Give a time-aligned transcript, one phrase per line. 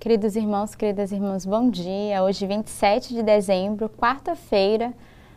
[0.00, 2.22] Queridos irmãos, queridas irmãs, bom dia.
[2.22, 4.94] Hoje, 27 de dezembro, quarta-feira,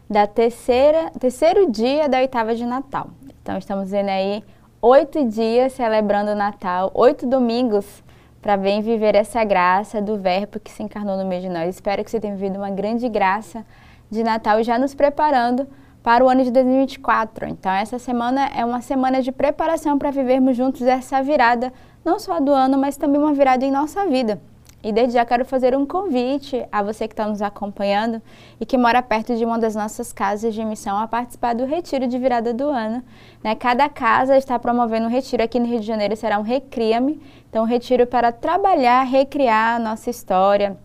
[0.08, 3.10] da terceira, terceiro dia da oitava de Natal.
[3.42, 4.44] Então, estamos vendo aí
[4.80, 8.04] oito dias celebrando o Natal, oito domingos
[8.40, 11.74] para bem viver essa graça do Verbo que se encarnou no meio de nós.
[11.74, 13.66] Espero que você tenha vivido uma grande graça
[14.12, 15.68] de Natal já nos preparando
[16.04, 17.48] para o ano de 2024.
[17.50, 21.74] Então, essa semana é uma semana de preparação para vivermos juntos essa virada,
[22.06, 24.40] não só do ano, mas também uma virada em nossa vida.
[24.84, 28.22] E desde já quero fazer um convite a você que está nos acompanhando
[28.60, 32.08] e que mora perto de uma das nossas casas de missão a participar do retiro
[32.08, 33.04] de virada do ano.
[33.44, 33.54] Né?
[33.56, 37.64] Cada casa está promovendo um retiro aqui no Rio de Janeiro, será um Recria-me, então
[37.64, 40.78] um retiro para trabalhar, recriar a nossa história,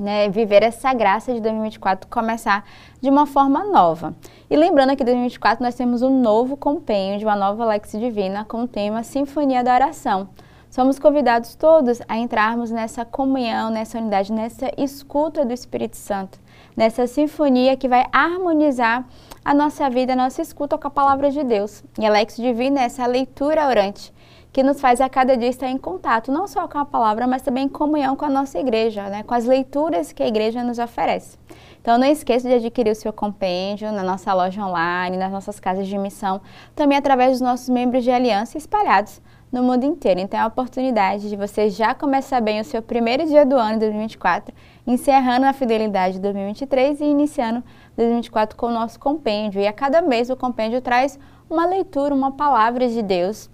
[0.00, 2.64] né, viver essa graça de 2024 começar
[3.00, 4.14] de uma forma nova.
[4.48, 8.44] E lembrando que em 2024 nós temos um novo compenho de uma nova Lex Divina
[8.44, 10.28] com o tema Sinfonia da Oração.
[10.70, 16.38] Somos convidados todos a entrarmos nessa comunhão, nessa unidade, nessa escuta do Espírito Santo,
[16.76, 19.04] nessa sinfonia que vai harmonizar
[19.44, 21.82] a nossa vida, a nossa escuta com a palavra de Deus.
[21.98, 24.14] E a Lex Divina é essa leitura orante
[24.52, 27.42] que nos faz a cada dia estar em contato, não só com a palavra, mas
[27.42, 29.24] também em comunhão com a nossa igreja, né?
[29.24, 31.36] com as leituras que a igreja nos oferece.
[31.80, 35.88] Então não esqueça de adquirir o seu compêndio na nossa loja online, nas nossas casas
[35.88, 36.40] de missão,
[36.76, 39.20] também através dos nossos membros de aliança espalhados
[39.50, 40.20] no mundo inteiro.
[40.20, 43.74] Então é a oportunidade de você já começar bem o seu primeiro dia do ano
[43.74, 44.54] de 2024,
[44.86, 47.62] encerrando a fidelidade de 2023 e iniciando
[47.96, 49.60] 2024 com o nosso compêndio.
[49.60, 53.50] E a cada mês o compêndio traz uma leitura, uma palavra de Deus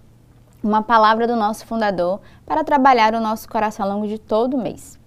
[0.63, 4.61] uma palavra do nosso fundador para trabalhar o nosso coração ao longo de todo o
[4.61, 4.99] mês.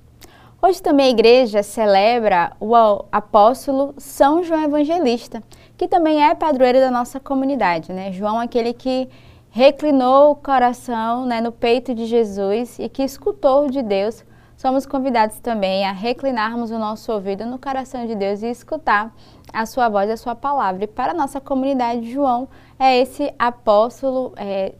[0.62, 2.74] Hoje também a igreja celebra o
[3.10, 5.42] apóstolo São João Evangelista,
[5.76, 7.92] que também é padroeiro da nossa comunidade.
[7.92, 8.12] Né?
[8.12, 9.08] João, aquele que
[9.50, 14.24] reclinou o coração né, no peito de Jesus e que escutou de Deus,
[14.56, 19.12] somos convidados também a reclinarmos o nosso ouvido no coração de Deus e escutar
[19.52, 20.84] a sua voz, a sua palavra.
[20.84, 24.74] E para a nossa comunidade, João é esse apóstolo é,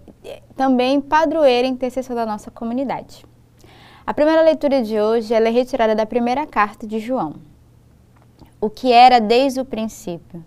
[0.54, 3.26] também padroeiro e intercessor da nossa comunidade.
[4.06, 7.34] A primeira leitura de hoje é retirada da primeira carta de João.
[8.60, 10.44] O que era desde o princípio,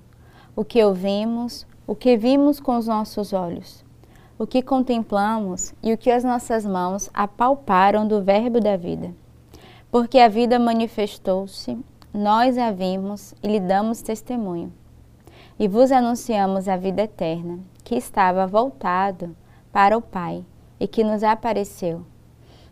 [0.56, 3.83] o que ouvimos, o que vimos com os nossos olhos,
[4.44, 9.16] o que contemplamos e o que as nossas mãos apalparam do Verbo da vida.
[9.90, 11.80] Porque a vida manifestou-se,
[12.14, 14.74] nós a vimos e lhe damos testemunho.
[15.58, 19.34] E vos anunciamos a vida eterna, que estava voltado
[19.72, 20.44] para o Pai
[20.78, 22.06] e que nos apareceu.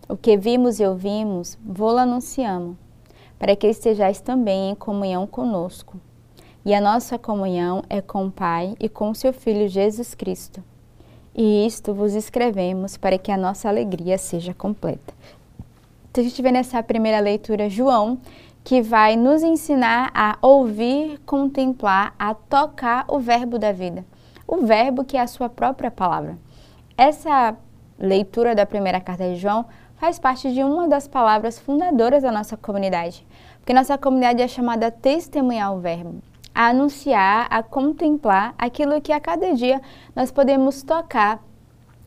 [0.10, 2.76] O que vimos e ouvimos, vô-lo anunciamos,
[3.40, 6.02] para que estejais também em comunhão conosco.
[6.66, 10.62] E a nossa comunhão é com o Pai e com seu Filho Jesus Cristo.
[11.34, 15.14] E isto vos escrevemos para que a nossa alegria seja completa.
[16.10, 18.20] Então, a gente vê nessa primeira leitura João,
[18.64, 24.06] que vai nos ensinar a ouvir, contemplar, a tocar o verbo da vida.
[24.46, 26.38] O verbo que é a sua própria palavra.
[26.98, 27.56] Essa
[27.98, 29.66] leitura da primeira carta de João
[29.96, 33.26] faz parte de uma das palavras fundadoras da nossa comunidade,
[33.60, 36.16] porque nossa comunidade é chamada testemunhar o Verbo,
[36.54, 39.82] a anunciar, a contemplar aquilo que a cada dia
[40.16, 41.44] nós podemos tocar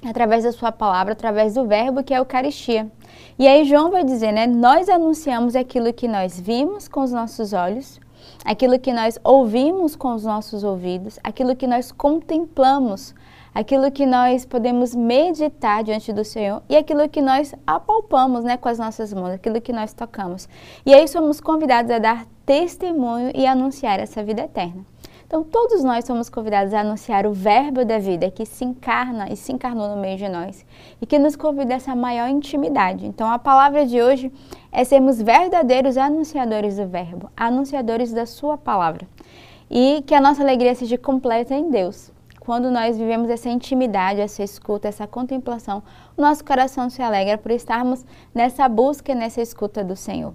[0.06, 2.90] através da sua palavra, através do verbo que é a Eucaristia.
[3.38, 7.52] E aí João vai dizer, né, nós anunciamos aquilo que nós vimos com os nossos
[7.52, 8.00] olhos,
[8.44, 13.14] aquilo que nós ouvimos com os nossos ouvidos, aquilo que nós contemplamos
[13.54, 18.68] aquilo que nós podemos meditar diante do Senhor e aquilo que nós apalpamos né, com
[18.68, 20.48] as nossas mãos, aquilo que nós tocamos.
[20.84, 24.84] E aí somos convidados a dar testemunho e anunciar essa vida eterna.
[25.26, 29.36] Então, todos nós somos convidados a anunciar o Verbo da vida que se encarna e
[29.36, 30.64] se encarnou no meio de nós
[31.00, 33.06] e que nos convida a essa maior intimidade.
[33.06, 34.30] Então, a palavra de hoje
[34.70, 39.08] é sermos verdadeiros anunciadores do Verbo, anunciadores da Sua palavra.
[39.70, 44.42] E que a nossa alegria seja completa em Deus, quando nós vivemos essa intimidade, essa
[44.42, 45.82] escuta, essa contemplação,
[46.16, 50.34] o nosso coração se alegra por estarmos nessa busca e nessa escuta do Senhor.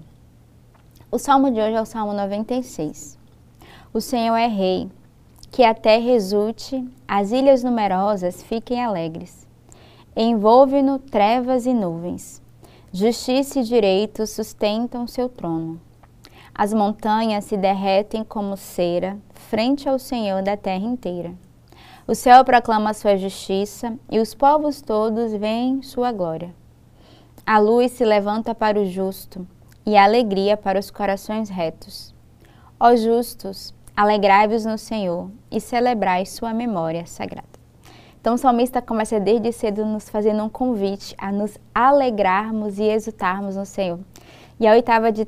[1.11, 3.17] O salmo de hoje é o Salmo 96.
[3.91, 4.91] O Senhor é Rei,
[5.49, 9.47] que a terra exulte, as ilhas numerosas fiquem alegres.
[10.15, 12.43] Envolve-no trevas e nuvens.
[12.93, 15.81] Justiça e direito sustentam seu trono.
[16.53, 21.33] As montanhas se derretem como cera frente ao Senhor da terra inteira.
[22.05, 26.53] O céu proclama sua justiça e os povos todos veem sua glória.
[27.43, 29.47] A luz se levanta para o justo
[29.89, 32.13] e alegria para os corações retos.
[32.79, 37.47] Ó justos, alegrai-vos no Senhor e celebrai sua memória sagrada.
[38.21, 43.55] Então o salmista começa desde cedo nos fazendo um convite a nos alegrarmos e exultarmos
[43.55, 43.99] no Senhor.
[44.59, 45.27] E a oitava de,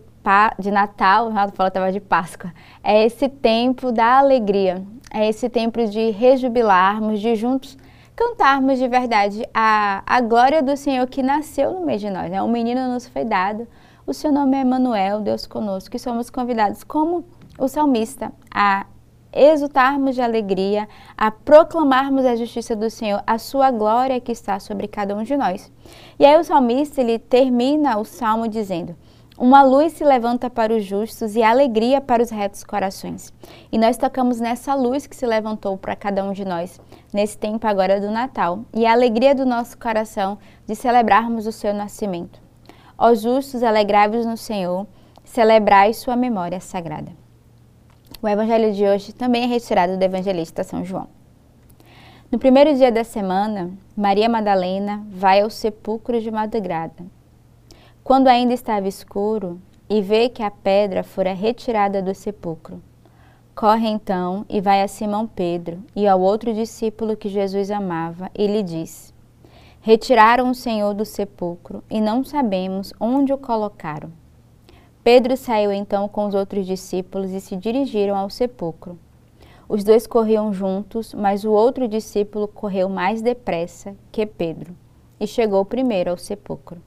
[0.59, 2.53] de Natal, o Ronaldo falou oitava de Páscoa,
[2.83, 7.75] é esse tempo da alegria, é esse tempo de rejubilarmos, de juntos
[8.15, 12.29] cantarmos de verdade a, a glória do Senhor que nasceu no meio de nós.
[12.29, 12.43] Né?
[12.43, 13.67] Um menino nos foi dado,
[14.11, 17.23] o seu nome é Emanuel, Deus conosco, e somos convidados, como
[17.57, 18.85] o salmista, a
[19.31, 20.85] exultarmos de alegria,
[21.17, 25.37] a proclamarmos a justiça do Senhor, a sua glória que está sobre cada um de
[25.37, 25.71] nós.
[26.19, 28.97] E aí o salmista ele termina o salmo dizendo:
[29.37, 33.31] uma luz se levanta para os justos e alegria para os retos corações.
[33.71, 36.81] E nós tocamos nessa luz que se levantou para cada um de nós,
[37.13, 40.37] nesse tempo agora do Natal, e a alegria do nosso coração
[40.67, 42.40] de celebrarmos o seu nascimento.
[43.03, 44.85] Ó justos, alegrai-vos no Senhor,
[45.23, 47.11] celebrai sua memória sagrada.
[48.21, 51.07] O evangelho de hoje também é retirado do evangelista São João.
[52.31, 57.03] No primeiro dia da semana, Maria Madalena vai ao sepulcro de madrugada.
[58.03, 59.59] Quando ainda estava escuro
[59.89, 62.83] e vê que a pedra fora retirada do sepulcro,
[63.55, 68.45] corre então e vai a Simão Pedro e ao outro discípulo que Jesus amava e
[68.45, 69.10] lhe diz:
[69.83, 74.11] Retiraram o Senhor do sepulcro e não sabemos onde o colocaram.
[75.03, 78.99] Pedro saiu então com os outros discípulos e se dirigiram ao sepulcro.
[79.67, 84.75] Os dois corriam juntos, mas o outro discípulo correu mais depressa que Pedro
[85.19, 86.79] e chegou primeiro ao sepulcro.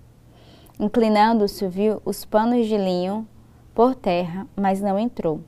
[0.79, 3.27] Inclinando-se, viu os panos de linho
[3.75, 5.41] por terra, mas não entrou.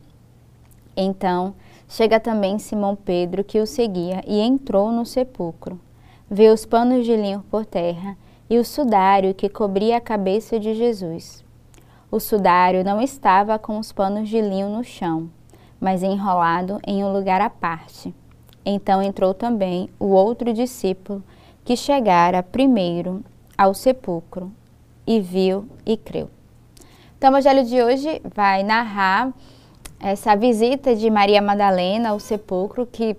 [0.96, 1.54] Então
[1.88, 5.78] chega também Simão Pedro, que o seguia, e entrou no sepulcro.
[6.30, 8.16] Vê os panos de linho por terra
[8.50, 11.44] e o sudário que cobria a cabeça de Jesus.
[12.10, 15.30] O sudário não estava com os panos de linho no chão,
[15.80, 18.14] mas enrolado em um lugar à parte.
[18.64, 21.22] Então entrou também o outro discípulo
[21.64, 23.24] que chegara primeiro
[23.56, 24.50] ao sepulcro
[25.06, 26.28] e viu e creu.
[27.16, 29.32] Então, o evangelho de hoje vai narrar
[29.98, 33.16] essa visita de Maria Madalena ao sepulcro, que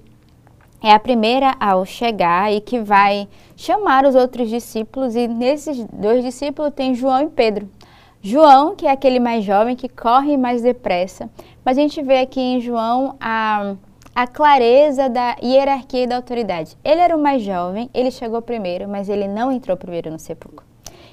[0.82, 5.16] é a primeira ao chegar e que vai chamar os outros discípulos.
[5.16, 7.70] E nesses dois discípulos tem João e Pedro.
[8.22, 11.30] João, que é aquele mais jovem, que corre mais depressa.
[11.64, 13.76] Mas a gente vê aqui em João a,
[14.14, 16.78] a clareza da hierarquia e da autoridade.
[16.84, 20.66] Ele era o mais jovem, ele chegou primeiro, mas ele não entrou primeiro no sepulcro.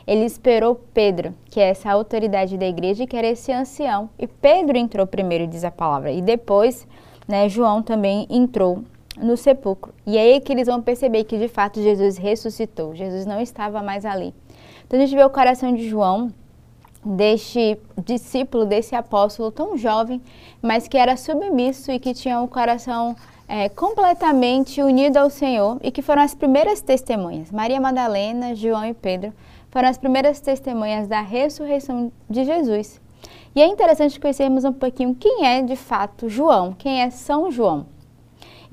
[0.07, 4.11] Ele esperou Pedro, que é essa autoridade da igreja, que era esse ancião.
[4.19, 6.13] E Pedro entrou primeiro, diz a palavra.
[6.13, 6.87] E depois,
[7.27, 8.83] né, João também entrou
[9.17, 9.95] no sepulcro.
[10.07, 12.95] E é aí que eles vão perceber que de fato Jesus ressuscitou.
[12.95, 14.35] Jesus não estava mais ali.
[14.87, 16.33] Então a gente vê o coração de João
[17.05, 20.23] deste discípulo, desse apóstolo tão jovem,
[20.63, 23.15] mas que era submisso e que tinha um coração
[23.47, 27.51] é, completamente unido ao Senhor e que foram as primeiras testemunhas.
[27.51, 29.33] Maria Madalena, João e Pedro
[29.71, 33.01] foram as primeiras testemunhas da ressurreição de Jesus.
[33.55, 37.87] E é interessante conhecermos um pouquinho quem é de fato João, quem é São João.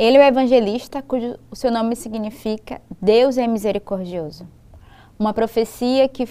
[0.02, 4.48] Ele é o evangelista cujo o seu nome significa Deus é misericordioso.
[5.20, 6.28] Uma profecia que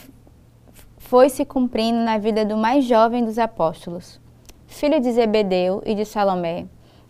[0.98, 4.20] foi se cumprindo na vida do mais jovem dos apóstolos,
[4.66, 6.66] filho de Zebedeu e de Salomé,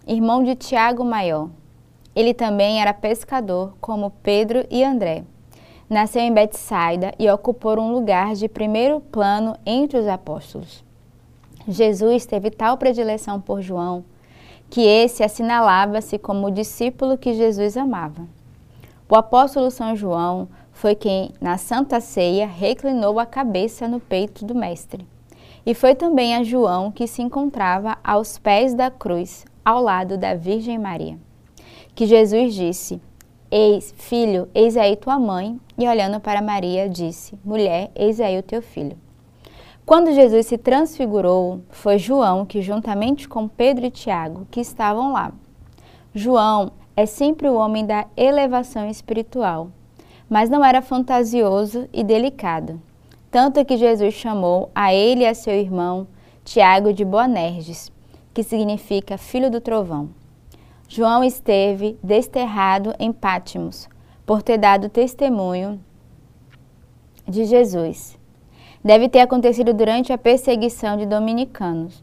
[0.07, 1.49] irmão de Tiago Maior.
[2.15, 5.25] Ele também era pescador, como Pedro e André.
[5.89, 10.85] Nasceu em Betsaida e ocupou um lugar de primeiro plano entre os apóstolos.
[11.67, 14.05] Jesus teve tal predileção por João
[14.71, 18.23] que esse assinalava-se como o discípulo que Jesus amava.
[19.09, 24.55] O apóstolo São João foi quem, na Santa Ceia, reclinou a cabeça no peito do
[24.55, 25.05] Mestre.
[25.67, 30.35] E foi também a João que se encontrava aos pés da cruz, ao lado da
[30.35, 31.19] Virgem Maria.
[31.95, 33.03] Que Jesus disse:
[33.51, 38.43] Eis, filho, eis aí tua mãe, e olhando para Maria, disse: Mulher, eis aí o
[38.43, 38.97] teu filho.
[39.85, 45.33] Quando Jesus se transfigurou, foi João que, juntamente com Pedro e Tiago, que estavam lá.
[46.15, 49.71] João é sempre o homem da elevação espiritual
[50.31, 52.81] mas não era fantasioso e delicado.
[53.33, 56.07] Tanto que Jesus chamou a ele e a seu irmão
[56.45, 57.91] Tiago de Boanerges,
[58.33, 60.11] que significa filho do trovão.
[60.89, 63.89] João esteve desterrado em Pátimos,
[64.25, 65.81] por ter dado testemunho
[67.29, 68.17] de Jesus.
[68.83, 72.03] Deve ter acontecido durante a perseguição de dominicanos.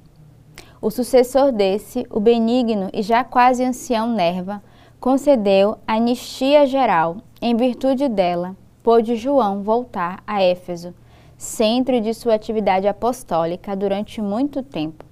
[0.80, 4.62] O sucessor desse, o benigno e já quase ancião Nerva,
[5.00, 10.94] concedeu anistia geral em virtude dela, pôde João voltar a Éfeso,
[11.36, 15.04] centro de sua atividade apostólica durante muito tempo,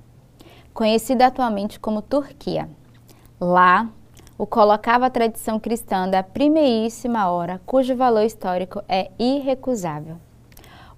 [0.71, 2.69] conhecida atualmente como Turquia.
[3.41, 3.89] Lá,
[4.37, 10.17] o colocava a tradição cristã da primeiríssima hora, cujo valor histórico é irrecusável.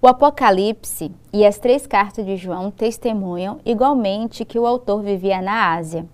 [0.00, 5.74] O Apocalipse e as três cartas de João testemunham igualmente que o autor vivia na
[5.74, 6.06] Ásia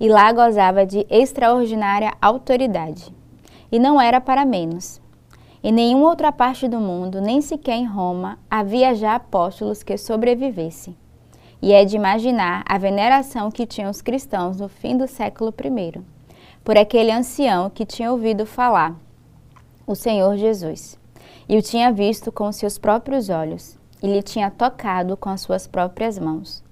[0.00, 3.14] e lá gozava de extraordinária autoridade.
[3.70, 5.00] E não era para menos.
[5.62, 10.96] Em nenhuma outra parte do mundo, nem sequer em Roma, havia já apóstolos que sobrevivessem.
[11.62, 16.00] E é de imaginar a veneração que tinham os cristãos no fim do século I,
[16.64, 18.96] por aquele ancião que tinha ouvido falar,
[19.86, 20.98] o Senhor Jesus
[21.48, 25.66] e o tinha visto com seus próprios olhos, e lhe tinha tocado com as suas
[25.66, 26.62] próprias mãos.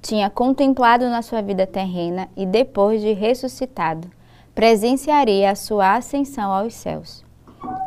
[0.00, 4.10] Tinha contemplado na sua vida terrena e, depois de ressuscitado,
[4.54, 7.24] presenciaria a sua ascensão aos céus.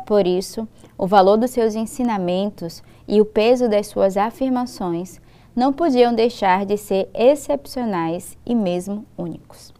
[0.06, 0.66] Por isso,
[0.96, 5.20] o valor dos seus ensinamentos e o peso das suas afirmações
[5.54, 9.72] não podiam deixar de ser excepcionais e mesmo únicos.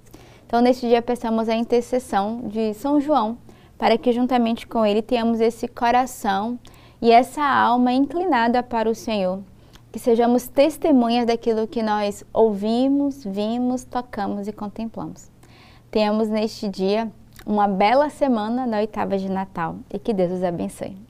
[0.46, 3.36] Então, neste dia, peçamos a intercessão de São João
[3.78, 6.58] para que juntamente com Ele tenhamos esse coração
[7.00, 9.40] e essa alma inclinada para o Senhor.
[9.92, 15.30] Que sejamos testemunhas daquilo que nós ouvimos, vimos, tocamos e contemplamos.
[15.90, 17.10] Tenhamos neste dia
[17.46, 21.07] uma bela semana da oitava de Natal e que Deus os abençoe.